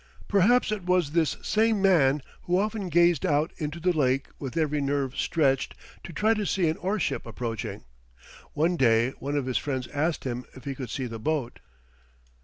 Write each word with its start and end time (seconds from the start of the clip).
Perhaps 0.27 0.71
it 0.71 0.83
was 0.83 1.11
this 1.11 1.37
same 1.43 1.79
man 1.79 2.23
who 2.45 2.57
often 2.57 2.89
gazed 2.89 3.23
out 3.23 3.53
into 3.57 3.79
the 3.79 3.91
lake 3.95 4.29
with 4.39 4.57
every 4.57 4.81
nerve 4.81 5.15
stretched 5.15 5.75
to 6.03 6.11
try 6.11 6.33
to 6.33 6.43
see 6.43 6.67
an 6.67 6.77
ore 6.77 6.99
ship 6.99 7.23
approaching. 7.23 7.83
One 8.53 8.77
day 8.77 9.11
one 9.19 9.37
of 9.37 9.45
his 9.45 9.59
friends 9.59 9.85
asked 9.89 10.23
him 10.23 10.45
if 10.55 10.63
he 10.65 10.73
could 10.73 10.89
see 10.89 11.05
the 11.05 11.19
boat. 11.19 11.59